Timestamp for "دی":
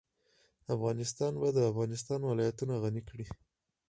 3.07-3.25